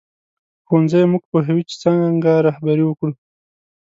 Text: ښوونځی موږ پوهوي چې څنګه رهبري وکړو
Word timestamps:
ښوونځی 0.67 1.03
موږ 1.11 1.23
پوهوي 1.31 1.63
چې 1.69 1.75
څنګه 1.83 2.31
رهبري 2.47 2.83
وکړو 2.87 3.13